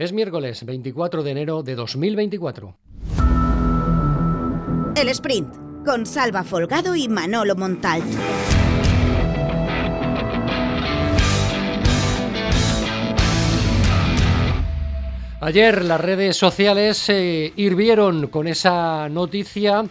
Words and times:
Es 0.00 0.12
miércoles 0.12 0.64
24 0.64 1.24
de 1.24 1.30
enero 1.32 1.64
de 1.64 1.74
2024. 1.74 2.78
El 4.94 5.08
sprint 5.08 5.52
con 5.84 6.06
Salva 6.06 6.44
Folgado 6.44 6.94
y 6.94 7.08
Manolo 7.08 7.56
Montal. 7.56 8.00
Ayer 15.40 15.84
las 15.84 16.00
redes 16.00 16.36
sociales 16.36 16.96
se 16.96 17.52
hirvieron 17.56 18.28
con 18.28 18.46
esa 18.46 19.08
noticia 19.08 19.84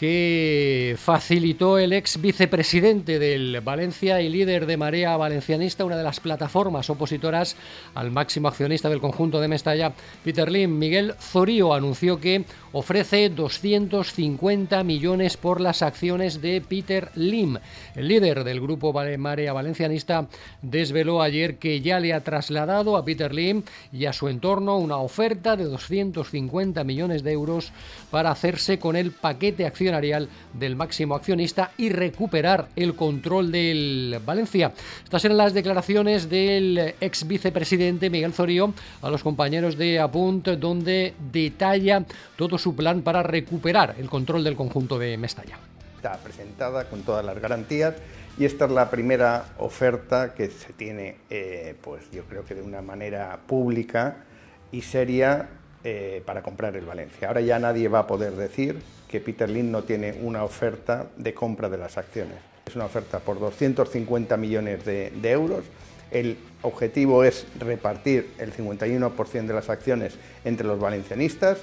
que 0.00 0.96
facilitó 0.96 1.76
el 1.76 1.92
ex 1.92 2.22
vicepresidente 2.22 3.18
del 3.18 3.60
Valencia 3.60 4.22
y 4.22 4.30
líder 4.30 4.64
de 4.64 4.78
Marea 4.78 5.14
Valencianista, 5.18 5.84
una 5.84 5.98
de 5.98 6.02
las 6.02 6.20
plataformas 6.20 6.88
opositoras 6.88 7.54
al 7.94 8.10
máximo 8.10 8.48
accionista 8.48 8.88
del 8.88 9.02
conjunto 9.02 9.42
de 9.42 9.48
Mestalla, 9.48 9.92
Peter 10.24 10.50
Lim. 10.50 10.78
Miguel 10.78 11.16
Zorío 11.20 11.74
anunció 11.74 12.18
que 12.18 12.46
ofrece 12.72 13.28
250 13.28 14.82
millones 14.84 15.36
por 15.36 15.60
las 15.60 15.82
acciones 15.82 16.40
de 16.40 16.62
Peter 16.66 17.10
Lim. 17.14 17.58
El 17.94 18.08
líder 18.08 18.44
del 18.44 18.62
grupo 18.62 18.94
Marea 18.94 19.52
Valencianista 19.52 20.28
desveló 20.62 21.20
ayer 21.20 21.58
que 21.58 21.82
ya 21.82 22.00
le 22.00 22.14
ha 22.14 22.24
trasladado 22.24 22.96
a 22.96 23.04
Peter 23.04 23.34
Lim 23.34 23.64
y 23.92 24.06
a 24.06 24.14
su 24.14 24.28
entorno 24.28 24.78
una 24.78 24.96
oferta 24.96 25.56
de 25.56 25.64
250 25.64 26.84
millones 26.84 27.22
de 27.22 27.32
euros 27.32 27.70
para 28.10 28.30
hacerse 28.30 28.78
con 28.78 28.96
el 28.96 29.10
paquete 29.10 29.66
accionarial 29.90 30.28
del 30.52 30.76
máximo 30.76 31.14
accionista 31.14 31.72
y 31.76 31.90
recuperar 31.90 32.68
el 32.76 32.94
control 32.94 33.50
del 33.50 34.20
Valencia. 34.24 34.72
Estas 35.02 35.24
eran 35.24 35.36
las 35.36 35.52
declaraciones 35.52 36.30
del 36.30 36.94
ex 37.00 37.26
vicepresidente 37.26 38.08
Miguel 38.08 38.32
Zorío 38.32 38.72
a 39.02 39.10
los 39.10 39.22
compañeros 39.22 39.76
de 39.76 39.98
Apunt, 39.98 40.46
donde 40.48 41.14
detalla 41.32 42.04
todo 42.36 42.56
su 42.56 42.76
plan 42.76 43.02
para 43.02 43.22
recuperar 43.22 43.96
el 43.98 44.08
control 44.08 44.44
del 44.44 44.54
conjunto 44.54 44.98
de 44.98 45.16
Mestalla. 45.16 45.58
Está 45.96 46.16
presentada 46.18 46.84
con 46.84 47.02
todas 47.02 47.24
las 47.24 47.38
garantías 47.40 47.94
y 48.38 48.44
esta 48.44 48.66
es 48.66 48.70
la 48.70 48.90
primera 48.90 49.44
oferta 49.58 50.34
que 50.34 50.48
se 50.48 50.72
tiene, 50.72 51.16
eh, 51.28 51.74
pues 51.82 52.10
yo 52.12 52.22
creo 52.24 52.44
que 52.44 52.54
de 52.54 52.62
una 52.62 52.80
manera 52.80 53.38
pública 53.46 54.24
y 54.72 54.82
seria 54.82 55.48
eh, 55.84 56.22
para 56.24 56.42
comprar 56.42 56.76
el 56.76 56.84
Valencia. 56.84 57.28
Ahora 57.28 57.40
ya 57.40 57.58
nadie 57.58 57.88
va 57.88 58.00
a 58.00 58.06
poder 58.06 58.32
decir 58.32 58.80
que 59.08 59.20
Peter 59.20 59.48
Lynn 59.48 59.72
no 59.72 59.82
tiene 59.82 60.18
una 60.22 60.44
oferta 60.44 61.08
de 61.16 61.34
compra 61.34 61.68
de 61.68 61.78
las 61.78 61.98
acciones. 61.98 62.36
Es 62.66 62.76
una 62.76 62.84
oferta 62.84 63.18
por 63.18 63.40
250 63.40 64.36
millones 64.36 64.84
de, 64.84 65.10
de 65.10 65.30
euros. 65.30 65.64
El 66.10 66.38
objetivo 66.62 67.24
es 67.24 67.46
repartir 67.58 68.30
el 68.38 68.52
51% 68.52 69.46
de 69.46 69.54
las 69.54 69.70
acciones 69.70 70.18
entre 70.44 70.66
los 70.66 70.78
valencianistas 70.78 71.58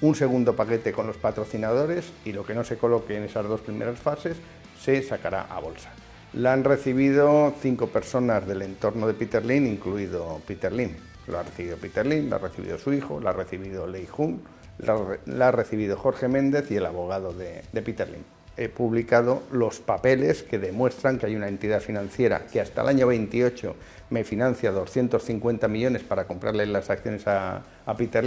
un 0.00 0.14
segundo 0.14 0.54
paquete 0.54 0.92
con 0.92 1.06
los 1.06 1.16
patrocinadores 1.16 2.12
y 2.24 2.32
lo 2.32 2.44
que 2.44 2.54
no 2.54 2.64
se 2.64 2.76
coloque 2.76 3.16
en 3.16 3.24
esas 3.24 3.48
dos 3.48 3.60
primeras 3.60 3.98
fases 3.98 4.36
se 4.80 5.02
sacará 5.02 5.42
a 5.42 5.60
bolsa. 5.60 5.90
La 6.34 6.52
han 6.52 6.64
recibido 6.64 7.54
cinco 7.62 7.86
personas 7.86 8.46
del 8.46 8.62
entorno 8.62 9.06
de 9.06 9.14
Peter 9.14 9.44
Lin, 9.44 9.66
incluido 9.66 10.40
Peter 10.46 10.72
Lin. 10.72 10.96
Lo 11.26 11.38
ha 11.38 11.42
recibido 11.42 11.76
Peter 11.76 12.06
Lin, 12.06 12.30
lo 12.30 12.36
ha 12.36 12.38
recibido 12.38 12.78
su 12.78 12.92
hijo, 12.92 13.20
lo 13.20 13.28
ha 13.28 13.32
recibido 13.32 13.86
Lei 13.86 14.06
Jun, 14.06 14.42
la 14.78 15.48
ha 15.48 15.50
recibido 15.50 15.96
Jorge 15.96 16.28
Méndez 16.28 16.70
y 16.70 16.76
el 16.76 16.86
abogado 16.86 17.32
de, 17.32 17.62
de 17.72 17.82
Peter. 17.82 18.08
He 18.56 18.68
publicado 18.68 19.42
los 19.50 19.80
papeles 19.80 20.42
que 20.42 20.58
demuestran 20.58 21.18
que 21.18 21.26
hay 21.26 21.36
una 21.36 21.48
entidad 21.48 21.80
financiera 21.80 22.46
que 22.52 22.60
hasta 22.60 22.82
el 22.82 22.88
año 22.88 23.06
28 23.06 23.74
me 24.10 24.22
financia 24.22 24.70
250 24.70 25.66
millones 25.66 26.02
para 26.02 26.26
comprarle 26.26 26.66
las 26.66 26.90
acciones 26.90 27.26
a, 27.26 27.62
a 27.84 27.96
Peter 27.96 28.24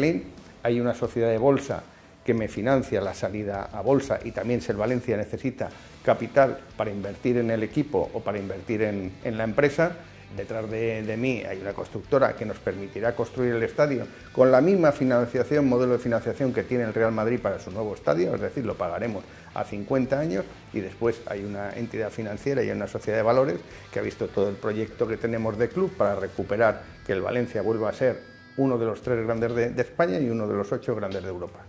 hay 0.63 0.79
una 0.81 0.93
sociedad 0.93 1.29
de 1.29 1.37
bolsa 1.37 1.83
que 2.25 2.33
me 2.33 2.49
financia 2.49 2.99
la 2.99 3.13
salida 3.13 3.69
a 3.71 3.81
bolsa 3.81 4.19
y 4.21 4.31
también 4.31 4.59
si 4.59 4.69
el 4.69 4.77
Valencia 4.77 5.15
necesita 5.15 5.69
capital 6.03 6.59
para 6.75 6.91
invertir 6.91 7.37
en 7.37 7.51
el 7.51 7.63
equipo 7.63 8.09
o 8.13 8.19
para 8.19 8.37
invertir 8.37 8.81
en, 8.81 9.37
la 9.37 9.45
empresa. 9.45 9.93
Detrás 10.35 10.69
de, 10.69 11.15
mí 11.17 11.43
hay 11.47 11.61
una 11.61 11.73
constructora 11.73 12.35
que 12.35 12.45
nos 12.45 12.59
permitirá 12.59 13.15
construir 13.15 13.55
el 13.55 13.63
estadio 13.63 14.05
con 14.33 14.51
la 14.51 14.59
misma 14.59 14.91
financiación, 14.91 15.67
modelo 15.67 15.93
de 15.93 15.99
financiación 15.99 16.53
que 16.53 16.63
tiene 16.63 16.83
el 16.83 16.93
Real 16.93 17.11
Madrid 17.11 17.39
para 17.39 17.59
su 17.59 17.71
nuevo 17.71 17.95
estadio, 17.95 18.35
es 18.35 18.41
decir, 18.41 18.65
lo 18.65 18.75
pagaremos 18.75 19.23
a 19.53 19.63
50 19.63 20.19
años 20.19 20.45
y 20.73 20.81
después 20.81 21.21
hay 21.27 21.45
una 21.45 21.71
entidad 21.71 22.11
financiera 22.11 22.61
y 22.61 22.69
una 22.69 22.87
sociedad 22.87 23.17
de 23.17 23.23
valores 23.23 23.59
que 23.91 23.99
ha 23.99 24.01
visto 24.01 24.27
todo 24.27 24.49
el 24.49 24.55
proyecto 24.55 25.07
que 25.07 25.17
tenemos 25.17 25.57
de 25.57 25.69
club 25.69 25.91
para 25.95 26.15
recuperar 26.15 26.83
que 27.05 27.13
el 27.13 27.21
Valencia 27.21 27.61
vuelva 27.61 27.89
a 27.89 27.93
ser 27.93 28.19
uno 28.57 28.77
de 28.77 28.85
los 28.85 29.01
tres 29.01 29.23
grandes 29.25 29.55
de, 29.55 29.81
España 29.81 30.19
y 30.19 30.29
uno 30.29 30.47
de 30.47 30.55
los 30.55 30.71
ocho 30.71 30.95
grandes 30.95 31.23
de 31.23 31.29
Europa. 31.29 31.59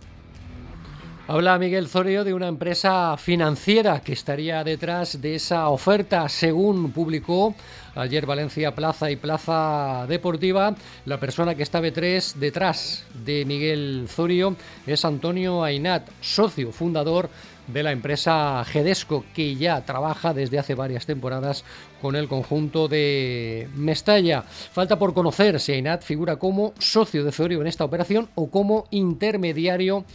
Habla 1.31 1.59
Miguel 1.59 1.87
Zorio 1.87 2.23
de 2.23 2.33
una 2.33 2.47
empresa 2.47 3.15
financiera 3.15 4.01
que 4.01 4.13
estaría 4.13 4.63
detrás 4.63 5.21
de 5.21 5.35
esa 5.35 5.69
oferta, 5.69 6.27
según 6.27 6.91
publicó 6.91 7.53
ayer 7.93 8.25
Valencia 8.25 8.73
Plaza 8.73 9.11
y 9.11 9.15
Plaza 9.15 10.07
Deportiva. 10.09 10.75
La 11.05 11.19
persona 11.19 11.53
que 11.53 11.61
está 11.61 11.81
detrás, 11.81 12.33
detrás 12.39 13.05
de 13.13 13.45
Miguel 13.45 14.07
Zorio 14.09 14.55
es 14.87 15.05
Antonio 15.05 15.63
Ainat, 15.63 16.09
socio 16.19 16.71
fundador 16.71 17.29
de 17.71 17.83
la 17.83 17.91
empresa 17.91 18.63
Gedesco, 18.65 19.25
que 19.33 19.55
ya 19.55 19.85
trabaja 19.85 20.33
desde 20.33 20.59
hace 20.59 20.75
varias 20.75 21.05
temporadas 21.05 21.63
con 22.01 22.15
el 22.15 22.27
conjunto 22.27 22.87
de 22.87 23.69
Mestalla. 23.75 24.41
Falta 24.41 24.97
por 24.97 25.13
conocer 25.13 25.59
si 25.59 25.73
Ainat 25.73 26.03
figura 26.03 26.37
como 26.37 26.73
socio 26.79 27.23
de 27.23 27.31
Zorio 27.31 27.61
en 27.61 27.67
esta 27.67 27.85
operación 27.85 28.29
o 28.35 28.49
como 28.49 28.85
intermediario 28.91 30.05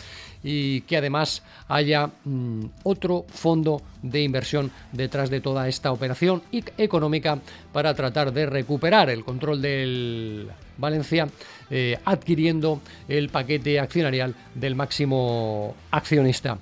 y 0.42 0.82
que 0.82 0.98
además 0.98 1.42
haya 1.68 2.10
mm, 2.24 2.66
otro 2.82 3.24
fondo 3.28 3.80
de 4.02 4.22
inversión 4.22 4.70
detrás 4.92 5.30
de 5.30 5.40
toda 5.40 5.66
esta 5.68 5.90
operación 5.90 6.42
económica 6.76 7.38
para 7.72 7.94
tratar 7.94 8.32
de 8.32 8.44
recuperar 8.44 9.08
el 9.08 9.24
control 9.24 9.62
del 9.62 10.48
Valencia 10.76 11.28
eh, 11.70 11.98
adquiriendo 12.04 12.80
el 13.08 13.30
paquete 13.30 13.80
accionarial 13.80 14.34
del 14.54 14.74
máximo 14.74 15.74
accionista. 15.90 16.58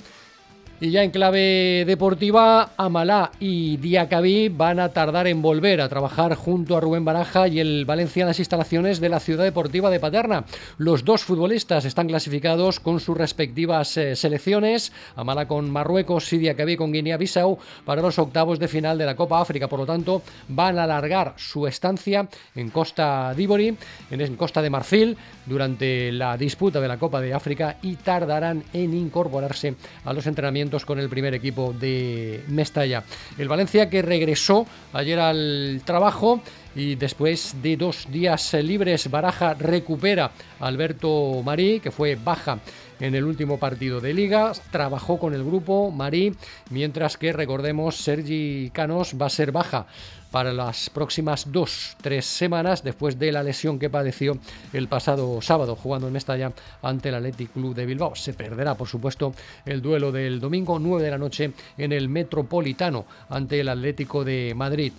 Y 0.83 0.91
ya 0.91 1.05
en 1.05 1.13
clave 1.13 1.85
deportiva, 1.87 2.71
Amalá 2.77 3.31
y 3.39 3.77
Diacabí 3.77 4.49
van 4.49 4.81
a 4.81 4.89
tardar 4.89 5.29
en 5.29 5.41
volver 5.41 5.81
a 5.81 5.89
trabajar 5.89 6.35
junto 6.35 6.77
a 6.77 6.81
Rubén 6.81 7.05
Baraja 7.05 7.47
y 7.47 7.61
el 7.61 7.85
Valencia 7.85 8.23
en 8.23 8.27
las 8.27 8.41
instalaciones 8.41 8.99
de 8.99 9.09
la 9.09 9.21
Ciudad 9.21 9.45
Deportiva 9.45 9.91
de 9.91 10.01
Paterna. 10.01 10.45
Los 10.79 11.05
dos 11.05 11.23
futbolistas 11.23 11.85
están 11.85 12.09
clasificados 12.09 12.81
con 12.81 12.99
sus 12.99 13.17
respectivas 13.17 13.97
eh, 13.97 14.17
selecciones, 14.17 14.91
Amalá 15.15 15.47
con 15.47 15.71
Marruecos 15.71 16.33
y 16.33 16.39
Diacabí 16.39 16.77
con 16.77 16.91
Guinea-Bissau, 16.91 17.59
para 17.85 18.03
los 18.03 18.19
octavos 18.19 18.59
de 18.59 18.67
final 18.67 18.99
de 18.99 19.07
la 19.07 19.15
Copa 19.15 19.41
África. 19.41 19.69
Por 19.69 19.79
lo 19.79 19.87
tanto, 19.87 20.23
van 20.49 20.81
a 20.81 20.83
alargar 20.83 21.35
su 21.37 21.69
estancia 21.69 22.29
en 22.57 22.71
Costa 22.71 23.35
d'Ivory, 23.35 23.77
en 24.11 24.35
Costa 24.35 24.61
de 24.61 24.71
Marfil, 24.71 25.17
durante 25.47 26.11
la 26.11 26.37
disputa 26.37 26.81
de 26.81 26.89
la 26.89 26.99
Copa 26.99 27.21
de 27.21 27.35
África 27.35 27.77
y 27.83 27.95
tardarán 27.95 28.65
en 28.73 28.95
incorporarse 28.95 29.77
a 30.05 30.13
los 30.13 30.27
entrenamientos 30.27 30.72
con 30.81 30.99
el 30.99 31.11
primer 31.11 31.35
equipo 31.35 31.75
de 31.79 32.43
Mestalla. 32.49 33.05
El 33.37 33.49
Valencia 33.49 33.91
que 33.91 34.01
regresó 34.01 34.67
ayer 34.95 35.21
al 35.21 35.83
trabajo 35.85 36.41
y 36.75 36.95
después 36.95 37.57
de 37.63 37.77
dos 37.77 38.07
días 38.11 38.55
libres 38.55 39.11
Baraja 39.11 39.53
recupera 39.53 40.31
a 40.59 40.67
Alberto 40.67 41.43
Marí, 41.45 41.81
que 41.81 41.91
fue 41.91 42.15
baja 42.15 42.59
en 42.99 43.15
el 43.15 43.25
último 43.25 43.59
partido 43.59 44.01
de 44.01 44.15
liga, 44.15 44.53
trabajó 44.71 45.19
con 45.19 45.35
el 45.35 45.45
grupo 45.45 45.91
Marí, 45.91 46.35
mientras 46.71 47.19
que 47.19 47.33
recordemos 47.33 47.97
Sergi 47.97 48.71
Canos 48.73 49.15
va 49.21 49.27
a 49.27 49.31
ser 49.31 49.53
baja 49.53 49.87
para 50.33 50.53
las 50.53 50.91
próximas 50.91 51.53
dos, 51.53 51.97
tres 52.01 52.25
semanas 52.25 52.83
después 52.83 53.19
de 53.19 53.31
la 53.31 53.45
lesión 53.45 53.79
que 53.79 53.91
padeció 53.91 54.39
el 54.73 54.89
pasado 54.89 55.41
sábado 55.43 55.77
jugando 55.77 56.09
en 56.09 56.15
Mestalla 56.15 56.53
ante 56.83 57.11
el 57.11 57.15
Athletic 57.15 57.53
Club 57.53 57.75
de 57.75 57.87
Bilbao. 57.87 58.17
Se 58.17 58.33
perderá, 58.33 58.75
por 58.75 58.89
supuesto, 58.89 59.35
el 59.67 59.83
duelo 59.83 60.11
del 60.11 60.41
domingo 60.41 60.79
9 60.79 61.05
de 61.05 61.11
la 61.11 61.19
noche 61.19 61.53
en 61.77 61.93
el 61.93 62.09
Metropolitano 62.09 63.05
ante 63.29 63.61
el 63.61 63.69
Atlético 63.69 64.25
de 64.25 64.55
Madrid. 64.57 64.93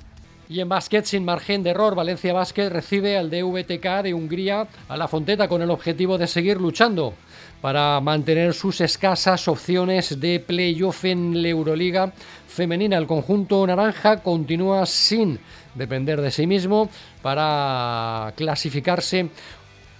Y 0.49 0.59
en 0.59 0.67
básquet, 0.67 1.05
sin 1.05 1.23
margen 1.23 1.63
de 1.63 1.69
error, 1.69 1.95
Valencia 1.95 2.33
Básquet 2.33 2.71
recibe 2.71 3.17
al 3.17 3.29
DVTK 3.29 4.03
de 4.03 4.13
Hungría 4.13 4.67
a 4.89 4.97
la 4.97 5.07
Fonteta 5.07 5.47
con 5.47 5.61
el 5.61 5.71
objetivo 5.71 6.17
de 6.17 6.27
seguir 6.27 6.59
luchando 6.59 7.13
para 7.61 8.01
mantener 8.01 8.53
sus 8.53 8.81
escasas 8.81 9.47
opciones 9.47 10.19
de 10.19 10.41
playoff 10.41 11.05
en 11.05 11.41
la 11.41 11.47
Euroliga 11.47 12.11
femenina. 12.45 12.97
El 12.97 13.07
conjunto 13.07 13.65
naranja 13.65 14.17
continúa 14.17 14.85
sin 14.85 15.39
depender 15.75 16.19
de 16.19 16.29
sí 16.29 16.45
mismo 16.45 16.89
para 17.21 18.33
clasificarse 18.35 19.29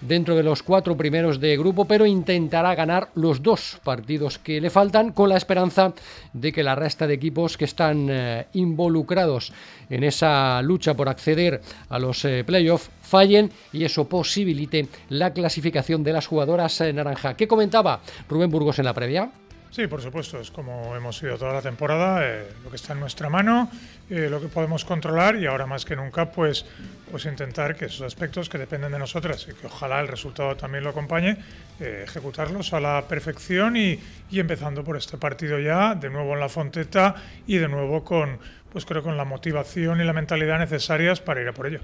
dentro 0.08 0.36
de 0.36 0.44
los 0.44 0.64
cuatro 0.64 0.96
primeros 0.98 1.40
de 1.40 1.58
grupo, 1.58 1.86
pero 1.86 2.06
intentará 2.06 2.76
ganar 2.76 3.10
los 3.16 3.42
dos 3.42 3.80
partidos 3.84 4.38
que 4.38 4.62
le 4.62 4.70
faltan 4.70 5.12
con 5.12 5.30
la 5.30 5.38
esperanza 5.38 5.94
de 6.34 6.52
que 6.52 6.64
la 6.64 6.76
resta 6.76 7.08
de 7.08 7.14
equipos 7.14 7.58
que 7.58 7.66
están 7.66 8.08
eh, 8.10 8.48
involucrados 8.54 9.54
en 9.90 10.04
esa 10.04 10.62
lucha 10.62 10.94
por 10.94 11.10
acceder 11.10 11.62
a 11.90 12.00
los 12.00 12.26
eh, 12.26 12.44
playoffs 12.46 12.90
fallen 13.02 13.52
y 13.72 13.84
eso 13.84 14.08
posibilite 14.08 14.88
la 15.10 15.34
clasificación 15.34 16.04
de 16.04 16.14
las 16.14 16.28
jugadoras 16.28 16.82
eh, 16.82 16.92
naranja. 16.94 17.36
¿Qué 17.36 17.48
comentaba 17.48 18.02
Rubén 18.30 18.50
Burgos 18.50 18.80
en 18.80 18.86
la 18.86 18.94
previa? 18.94 19.30
Sí, 19.74 19.88
por 19.88 20.04
supuesto, 20.04 20.40
es 20.40 20.52
como 20.52 20.96
hemos 20.96 21.20
ido 21.24 21.36
toda 21.36 21.52
la 21.52 21.62
temporada, 21.64 22.20
eh, 22.24 22.46
lo 22.64 22.70
que 22.70 22.76
está 22.76 22.94
en 22.94 23.00
nuestra 23.00 23.28
mano, 23.28 23.72
eh, 24.08 24.28
lo 24.30 24.40
que 24.40 24.48
podemos 24.48 24.86
controlar 24.86 25.36
y 25.36 25.48
ahora 25.48 25.66
más 25.66 25.84
que 25.84 25.96
nunca 25.96 26.32
pues, 26.32 26.64
pues 27.10 27.26
intentar 27.26 27.76
que 27.76 27.86
esos 27.86 28.04
aspectos 28.04 28.50
que 28.50 28.60
dependen 28.60 28.92
de 28.92 29.00
nosotras 29.00 29.48
y 29.50 29.56
que 29.56 29.66
ojalá 29.66 30.00
el 30.00 30.08
resultado 30.08 30.56
también 30.56 30.84
lo 30.84 30.92
acompañe, 30.92 31.38
eh, 31.80 32.04
ejecutarlos 32.06 32.72
a 32.74 32.80
la 32.80 33.06
perfección 33.08 33.76
y, 33.76 34.00
y, 34.30 34.40
empezando 34.40 34.84
por 34.84 34.96
este 34.96 35.18
partido 35.18 35.58
ya, 35.58 35.96
de 35.96 36.12
nuevo 36.12 36.36
en 36.36 36.40
la 36.42 36.50
Fonteta 36.50 37.16
y 37.48 37.58
de 37.58 37.68
nuevo 37.68 38.04
con, 38.04 38.38
pues 38.72 38.86
creo 38.86 39.02
con 39.02 39.18
la 39.18 39.26
motivación 39.26 40.00
y 40.00 40.04
la 40.04 40.14
mentalidad 40.14 40.60
necesarias 40.60 41.20
para 41.20 41.42
ir 41.42 41.48
a 41.48 41.54
por 41.54 41.66
ello. 41.66 41.80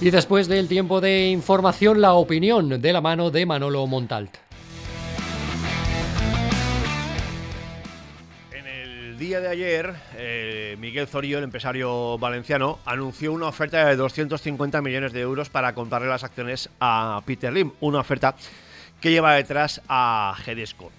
Y 0.00 0.10
después 0.10 0.48
del 0.48 0.66
tiempo 0.66 1.00
de 1.00 1.28
información, 1.28 2.00
la 2.00 2.14
opinión 2.14 2.82
de 2.82 2.92
la 2.92 3.00
mano 3.00 3.30
de 3.30 3.46
Manolo 3.46 3.86
Montalt. 3.86 4.43
Día 9.18 9.40
de 9.40 9.48
ayer, 9.48 9.94
eh, 10.16 10.76
Miguel 10.78 11.06
Zorillo, 11.06 11.38
el 11.38 11.44
empresario 11.44 12.18
valenciano, 12.18 12.78
anunció 12.84 13.32
una 13.32 13.48
oferta 13.48 13.86
de 13.86 13.96
250 13.96 14.80
millones 14.82 15.12
de 15.12 15.20
euros 15.20 15.50
para 15.50 15.74
comprarle 15.74 16.08
las 16.08 16.24
acciones 16.24 16.70
a 16.80 17.20
Peter 17.26 17.52
Lim, 17.52 17.72
una 17.80 18.00
oferta 18.00 18.34
que 19.00 19.10
lleva 19.10 19.34
detrás 19.34 19.82
a 19.88 20.34
Gedesco. 20.38 20.90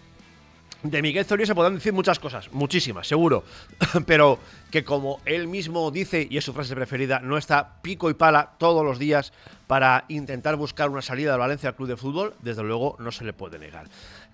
De 0.89 1.01
Miguel 1.01 1.25
Zorillo 1.25 1.47
se 1.47 1.55
podrán 1.55 1.75
decir 1.75 1.93
muchas 1.93 2.19
cosas, 2.19 2.51
muchísimas, 2.51 3.07
seguro, 3.07 3.43
pero 4.05 4.39
que 4.71 4.83
como 4.83 5.19
él 5.25 5.47
mismo 5.47 5.89
dice, 5.89 6.27
y 6.29 6.37
es 6.37 6.45
su 6.45 6.53
frase 6.53 6.75
preferida, 6.75 7.19
no 7.19 7.37
está 7.37 7.81
pico 7.81 8.09
y 8.09 8.13
pala 8.13 8.51
todos 8.57 8.85
los 8.85 8.99
días 8.99 9.33
para 9.67 10.05
intentar 10.09 10.55
buscar 10.57 10.89
una 10.89 11.01
salida 11.01 11.31
del 11.31 11.39
Valencia 11.39 11.71
Club 11.73 11.87
de 11.87 11.97
Fútbol, 11.97 12.35
desde 12.41 12.63
luego 12.63 12.97
no 12.99 13.11
se 13.11 13.25
le 13.25 13.33
puede 13.33 13.57
negar 13.57 13.87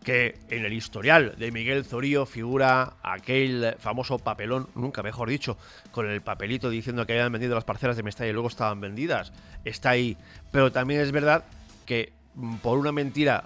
que 0.04 0.40
en 0.50 0.66
el 0.66 0.74
historial 0.74 1.36
de 1.38 1.52
Miguel 1.52 1.86
Zorío 1.86 2.26
figura 2.26 2.94
aquel 3.04 3.76
famoso 3.78 4.18
papelón, 4.18 4.68
nunca 4.74 5.04
mejor 5.04 5.30
dicho, 5.30 5.58
con 5.92 6.10
el 6.10 6.22
papelito 6.22 6.70
diciendo 6.70 7.06
que 7.06 7.14
habían 7.14 7.32
vendido 7.32 7.56
las 7.56 7.66
parcelas 7.66 7.98
de 7.98 8.04
Mestalla 8.04 8.32
y 8.32 8.34
luego 8.34 8.48
estaban 8.48 8.82
vendidas. 8.82 9.32
Está 9.64 9.92
ahí. 9.92 10.18
Pero 10.52 10.72
también 10.72 11.02
es 11.02 11.12
verdad 11.12 11.44
que 11.86 12.14
mm, 12.36 12.56
por 12.58 12.80
una 12.80 12.92
mentira 12.92 13.46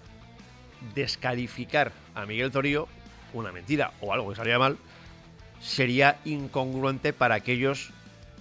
descalificar 0.94 1.92
a 2.14 2.26
Miguel 2.26 2.52
Zorío, 2.52 2.88
una 3.34 3.52
mentira 3.52 3.92
o 4.02 4.14
algo 4.14 4.30
que 4.30 4.36
salía 4.36 4.60
mal, 4.60 4.78
sería 5.60 6.20
incongruente 6.26 7.14
para 7.14 7.36
aquellos 7.36 7.92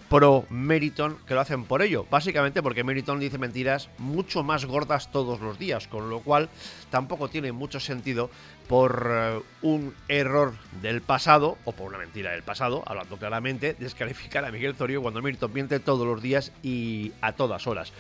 pro 0.09 0.45
Meriton 0.51 1.17
que 1.27 1.35
lo 1.35 1.41
hacen 1.41 1.65
por 1.65 1.83
ello. 1.83 2.07
Básicamente 2.11 2.63
porque 2.63 2.85
Meriton 2.85 3.19
dice 3.19 3.39
mentiras 3.39 3.89
mucho 3.99 4.43
más 4.43 4.65
gordas 4.65 5.11
todos 5.11 5.41
los 5.41 5.59
días, 5.59 5.89
con 5.89 6.11
lo 6.11 6.21
cual 6.21 6.49
tampoco 6.91 7.29
tiene 7.29 7.53
mucho 7.53 7.81
sentido 7.81 8.31
por 8.69 9.11
eh, 9.11 9.41
un 9.63 9.95
error 10.09 10.55
del 10.83 11.03
pasado, 11.03 11.59
o 11.65 11.73
por 11.73 11.89
una 11.89 11.99
mentira 11.99 12.33
del 12.33 12.43
pasado, 12.43 12.83
hablando 12.87 13.17
claramente, 13.17 13.75
descalificar 13.79 14.45
a 14.45 14.53
Miguel 14.53 14.75
Zorio 14.75 15.03
cuando 15.03 15.21
Meriton 15.23 15.53
miente 15.53 15.81
todos 15.81 16.07
los 16.07 16.23
días 16.23 16.53
y 16.63 17.13
a 17.21 17.33
todas 17.33 17.67
horas. 17.67 17.93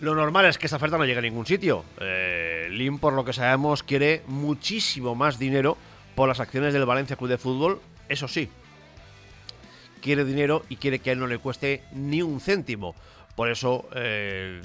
Lo 0.00 0.14
normal 0.14 0.46
es 0.46 0.58
que 0.58 0.66
esta 0.66 0.76
oferta 0.76 0.98
no 0.98 1.04
llegue 1.04 1.18
a 1.18 1.22
ningún 1.22 1.46
sitio. 1.46 1.84
Eh, 2.00 2.68
Lim, 2.70 2.98
por 2.98 3.12
lo 3.12 3.24
que 3.24 3.32
sabemos, 3.32 3.82
quiere 3.82 4.22
muchísimo 4.26 5.14
más 5.14 5.38
dinero 5.38 5.76
por 6.14 6.28
las 6.28 6.40
acciones 6.40 6.72
del 6.72 6.84
Valencia 6.84 7.16
Club 7.16 7.30
de 7.30 7.38
Fútbol. 7.38 7.80
Eso 8.08 8.28
sí, 8.28 8.48
quiere 10.02 10.24
dinero 10.24 10.64
y 10.68 10.76
quiere 10.76 10.98
que 10.98 11.10
a 11.10 11.12
él 11.14 11.18
no 11.18 11.26
le 11.26 11.38
cueste 11.38 11.82
ni 11.92 12.22
un 12.22 12.40
céntimo. 12.40 12.94
Por 13.34 13.50
eso 13.50 13.88
eh, 13.94 14.60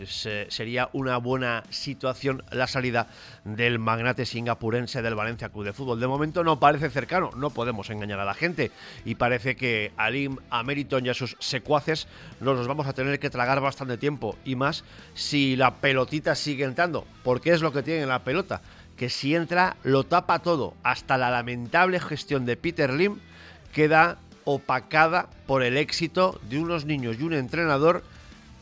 sería 0.50 0.90
una 0.94 1.18
buena 1.18 1.64
situación 1.70 2.44
la 2.52 2.68
salida 2.68 3.08
del 3.44 3.80
magnate 3.80 4.26
singapurense 4.26 5.02
del 5.02 5.16
Valencia 5.16 5.50
Club 5.50 5.66
de 5.66 5.74
Fútbol. 5.74 6.00
De 6.00 6.08
momento 6.08 6.44
no 6.44 6.60
parece 6.60 6.90
cercano, 6.90 7.32
no 7.36 7.50
podemos 7.50 7.90
engañar 7.90 8.20
a 8.20 8.26
la 8.26 8.36
gente. 8.36 8.72
Y 9.06 9.16
parece 9.16 9.56
que 9.56 9.92
a 9.98 10.12
Lim, 10.12 10.38
a 10.52 10.62
Meriton 10.64 11.06
y 11.06 11.10
a 11.10 11.16
sus 11.16 11.36
secuaces 11.40 12.08
nos 12.40 12.58
los 12.58 12.68
vamos 12.68 12.86
a 12.86 12.94
tener 12.94 13.20
que 13.20 13.32
tragar 13.32 13.60
bastante 13.60 13.98
tiempo. 13.98 14.38
Y 14.46 14.56
más 14.56 14.84
si 15.16 15.56
la 15.56 15.76
pelotita 15.76 16.36
sigue 16.36 16.64
entrando. 16.64 17.06
Porque 17.24 17.52
es 17.52 17.62
lo 17.62 17.74
que 17.74 17.82
tiene 17.82 18.06
la 18.06 18.24
pelota. 18.24 18.62
Que 18.96 19.10
si 19.10 19.34
entra 19.34 19.78
lo 19.84 20.06
tapa 20.06 20.40
todo. 20.40 20.76
Hasta 20.84 21.18
la 21.18 21.32
lamentable 21.32 22.00
gestión 22.00 22.46
de 22.46 22.56
Peter 22.56 22.94
Lim 22.94 23.20
queda 23.74 24.20
opacada 24.44 25.30
por 25.48 25.64
el 25.64 25.78
éxito 25.78 26.40
de 26.50 26.60
unos 26.60 26.86
niños 26.86 27.18
y 27.20 27.24
un 27.24 27.34
entrenador 27.34 28.04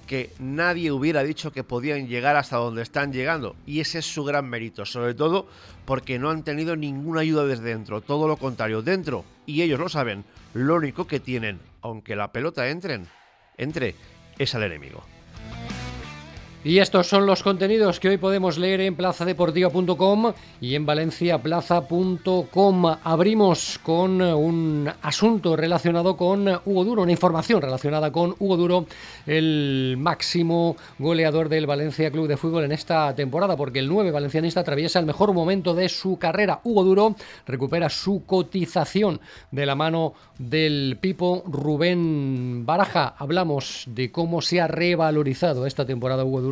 que 0.07 0.31
nadie 0.39 0.91
hubiera 0.91 1.21
dicho 1.21 1.51
que 1.51 1.63
podían 1.63 2.07
llegar 2.07 2.35
hasta 2.35 2.57
donde 2.57 2.81
están 2.81 3.13
llegando. 3.13 3.55
Y 3.67 3.81
ese 3.81 3.99
es 3.99 4.05
su 4.11 4.23
gran 4.23 4.49
mérito, 4.49 4.85
sobre 4.85 5.13
todo 5.13 5.47
porque 5.85 6.17
no 6.17 6.31
han 6.31 6.43
tenido 6.43 6.75
ninguna 6.75 7.21
ayuda 7.21 7.45
desde 7.45 7.65
dentro, 7.65 8.01
todo 8.01 8.27
lo 8.27 8.37
contrario, 8.37 8.81
dentro, 8.81 9.23
y 9.45 9.61
ellos 9.61 9.79
lo 9.79 9.89
saben, 9.89 10.25
lo 10.53 10.75
único 10.75 11.05
que 11.05 11.19
tienen, 11.19 11.59
aunque 11.81 12.15
la 12.15 12.31
pelota 12.31 12.67
entren, 12.67 13.07
entre, 13.57 13.93
es 14.39 14.55
al 14.55 14.63
enemigo. 14.63 15.03
Y 16.63 16.79
estos 16.79 17.07
son 17.07 17.27
los 17.27 17.43
contenidos 17.43 17.99
que 17.99 18.09
hoy 18.09 18.17
podemos 18.17 18.57
leer 18.57 18.81
en 18.81 18.95
plazadeportiva.com 18.95 20.33
y 20.59 20.73
en 20.73 20.87
valenciaplaza.com. 20.87 22.85
Abrimos 23.03 23.79
con 23.83 24.19
un 24.21 24.89
asunto 25.03 25.55
relacionado 25.55 26.17
con 26.17 26.47
Hugo 26.65 26.83
Duro, 26.83 27.03
una 27.03 27.11
información 27.11 27.61
relacionada 27.61 28.11
con 28.11 28.35
Hugo 28.39 28.57
Duro, 28.57 28.87
el 29.27 29.97
máximo 29.99 30.75
goleador 30.97 31.47
del 31.47 31.67
Valencia 31.67 32.09
Club 32.11 32.27
de 32.27 32.37
Fútbol 32.37 32.63
en 32.65 32.71
esta 32.71 33.13
temporada, 33.15 33.55
porque 33.55 33.77
el 33.79 33.87
9 33.87 34.09
valencianista 34.11 34.61
atraviesa 34.61 34.97
el 34.99 35.05
mejor 35.05 35.33
momento 35.33 35.75
de 35.75 35.87
su 35.89 36.17
carrera. 36.17 36.59
Hugo 36.63 36.83
Duro 36.83 37.15
recupera 37.45 37.87
su 37.87 38.25
cotización 38.25 39.21
de 39.51 39.65
la 39.67 39.75
mano 39.75 40.15
del 40.39 40.97
Pipo 40.99 41.43
Rubén 41.47 42.65
Baraja. 42.65 43.15
Hablamos 43.17 43.83
de 43.87 44.11
cómo 44.11 44.41
se 44.41 44.59
ha 44.59 44.67
revalorizado 44.67 45.65
esta 45.67 45.85
temporada 45.85 46.25
Hugo 46.25 46.41
Duro 46.41 46.46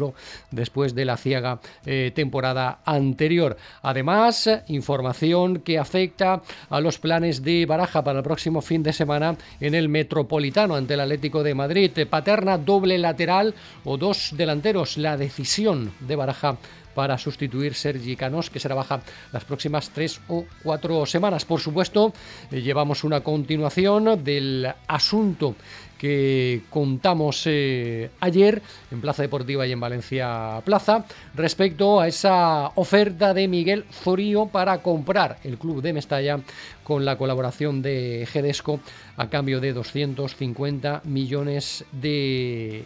después 0.51 0.95
de 0.95 1.05
la 1.05 1.17
ciega 1.17 1.59
eh, 1.85 2.11
temporada 2.13 2.79
anterior. 2.85 3.57
Además, 3.81 4.49
información 4.67 5.59
que 5.59 5.79
afecta 5.79 6.41
a 6.69 6.79
los 6.79 6.99
planes 6.99 7.43
de 7.43 7.65
Baraja 7.65 8.03
para 8.03 8.19
el 8.19 8.23
próximo 8.23 8.61
fin 8.61 8.83
de 8.83 8.93
semana 8.93 9.35
en 9.59 9.75
el 9.75 9.89
Metropolitano 9.89 10.75
ante 10.75 10.95
el 10.95 11.01
Atlético 11.01 11.43
de 11.43 11.55
Madrid. 11.55 11.91
Paterna 12.09 12.57
doble 12.57 12.97
lateral 12.97 13.53
o 13.83 13.97
dos 13.97 14.31
delanteros. 14.35 14.97
La 14.97 15.17
decisión 15.17 15.93
de 15.99 16.15
Baraja 16.15 16.57
para 16.95 17.17
sustituir 17.17 17.75
Sergi 17.75 18.15
Canos, 18.15 18.49
que 18.49 18.59
será 18.59 18.73
baja 18.73 19.01
las 19.31 19.43
próximas 19.43 19.91
tres 19.91 20.21
o 20.29 20.45
cuatro 20.63 21.05
semanas. 21.05 21.45
Por 21.45 21.59
supuesto, 21.59 22.13
eh, 22.49 22.61
llevamos 22.61 23.03
una 23.03 23.21
continuación 23.21 24.23
del 24.23 24.73
asunto 24.87 25.55
que 25.97 26.61
contamos 26.69 27.43
eh, 27.45 28.09
ayer 28.19 28.61
en 28.91 29.01
Plaza 29.01 29.21
Deportiva 29.21 29.65
y 29.65 29.71
en 29.71 29.79
Valencia 29.79 30.61
Plaza 30.63 31.05
respecto 31.35 31.99
a 31.99 32.07
esa 32.07 32.71
oferta 32.75 33.33
de 33.33 33.47
Miguel 33.47 33.85
Zorío 33.91 34.47
para 34.47 34.81
comprar 34.81 35.37
el 35.43 35.57
club 35.57 35.81
de 35.81 35.93
Mestalla 35.93 36.39
con 36.83 37.05
la 37.05 37.17
colaboración 37.17 37.81
de 37.81 38.27
Gedesco 38.31 38.79
a 39.17 39.29
cambio 39.29 39.59
de 39.59 39.73
250 39.73 41.01
millones 41.05 41.85
de 41.91 42.85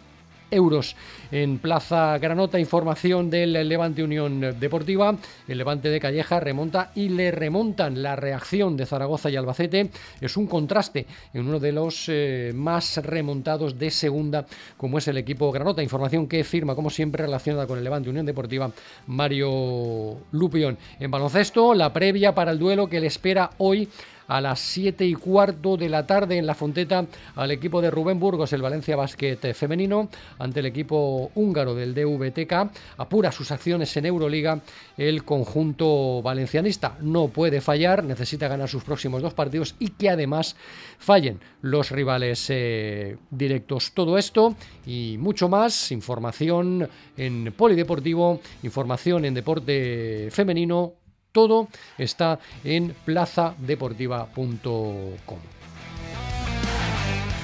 euros. 0.52 0.96
En 1.32 1.60
Plaza 1.60 2.18
Granota, 2.18 2.60
información 2.60 3.30
del 3.30 3.54
Levante 3.68 4.04
Unión 4.04 4.56
Deportiva. 4.60 5.16
El 5.48 5.58
Levante 5.58 5.90
de 5.90 6.00
Calleja 6.00 6.40
remonta 6.40 6.92
y 6.96 7.10
le 7.10 7.32
remontan. 7.32 8.02
La 8.02 8.16
reacción 8.16 8.78
de 8.78 8.86
Zaragoza 8.86 9.30
y 9.30 9.36
Albacete 9.36 9.90
es 10.22 10.38
un 10.38 10.48
contraste 10.48 11.06
en 11.34 11.48
uno 11.48 11.60
de 11.60 11.72
los 11.72 12.06
eh, 12.08 12.52
más 12.56 12.98
remontados 12.98 13.78
de 13.78 13.92
segunda, 13.92 14.46
como 14.78 14.98
es 14.98 15.08
el 15.08 15.18
equipo 15.18 15.52
Granota. 15.52 15.84
Información 15.84 16.28
que 16.28 16.44
firma, 16.44 16.76
como 16.76 16.90
siempre, 16.90 17.26
relacionada 17.26 17.68
con 17.68 17.78
el 17.78 17.84
Levante 17.84 18.10
Unión 18.10 18.26
Deportiva, 18.26 18.72
Mario 19.08 20.18
Lupión. 20.32 20.78
En 21.00 21.12
baloncesto, 21.12 21.74
la 21.74 21.94
previa 21.94 22.34
para 22.34 22.52
el 22.52 22.60
duelo 22.60 22.88
que 22.88 23.00
le 23.00 23.08
espera 23.08 23.52
hoy 23.58 23.90
a 24.30 24.40
las 24.40 24.60
7 24.60 25.06
y 25.06 25.14
cuarto 25.16 25.76
de 25.76 25.90
la 25.90 26.08
tarde 26.08 26.38
en 26.38 26.46
la 26.46 26.56
Fonteta 26.56 27.06
al 27.36 27.52
equipo 27.52 27.82
de 27.82 27.92
Rubén 27.92 28.20
Burgos, 28.20 28.54
el 28.54 28.62
Valencia 28.62 28.96
Basket 28.96 29.54
femenino, 29.54 30.08
ante 30.38 30.62
el 30.62 30.68
equipo 30.68 31.32
húngaro 31.36 31.76
del 31.76 31.94
DVTK. 31.94 32.72
Apura 32.98 33.32
sus 33.32 33.52
acciones 33.52 33.96
en 33.98 34.06
Euroliga 34.06 34.62
el 34.98 35.24
conjunto 35.24 36.22
valencianista. 36.22 36.98
No 37.02 37.28
puede 37.30 37.60
fallar, 37.60 38.04
necesita 38.04 38.48
ganar 38.48 38.70
sus 38.70 38.84
próximos 38.84 39.22
dos 39.22 39.34
partidos 39.34 39.76
y 39.80 39.90
que 39.90 40.10
además 40.10 40.56
fallen 41.00 41.40
los 41.62 41.90
rivales 41.92 42.46
eh, 42.50 43.18
directos. 43.32 43.94
Todo 43.94 44.18
esto 44.18 44.56
y 44.86 45.18
mucho 45.20 45.50
más, 45.50 45.92
información 45.92 46.88
en 47.18 47.52
Polideportivo, 47.58 48.42
información 48.64 49.26
en 49.26 49.34
deporte 49.34 50.30
femenino, 50.32 50.94
todo 51.32 51.68
está 51.98 52.40
en 52.64 52.96
plazadeportiva.com. 53.06 55.40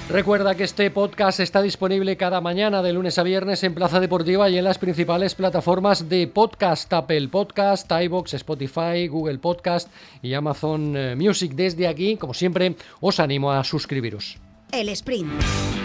Recuerda 0.08 0.54
que 0.54 0.64
este 0.64 0.92
podcast 0.92 1.40
está 1.40 1.64
disponible 1.64 2.16
cada 2.16 2.40
mañana 2.40 2.84
de 2.84 2.94
lunes 2.94 3.18
a 3.18 3.24
viernes 3.24 3.64
en 3.64 3.74
Plaza 3.74 4.00
Deportiva 4.00 4.48
y 4.52 4.58
en 4.58 4.64
las 4.64 4.78
principales 4.78 5.34
plataformas 5.34 6.08
de 6.08 6.28
podcast, 6.28 6.94
Apple 6.94 7.28
Podcast, 7.30 7.92
iBox, 7.92 8.36
Spotify, 8.36 9.08
Google 9.08 9.40
Podcast 9.40 9.90
y 10.22 10.36
Amazon 10.36 10.96
eh, 10.96 11.16
Music. 11.16 11.54
Desde 11.54 11.88
aquí, 11.88 12.18
como 12.18 12.36
siempre, 12.36 12.76
os 13.02 13.20
animo 13.20 13.52
a 13.52 13.64
suscribiros. 13.64 14.38
El 14.72 14.90
sprint. 14.90 15.85